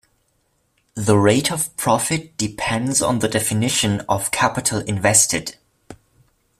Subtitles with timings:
[0.95, 5.57] The rate of profit depends on the definition of "capital invested".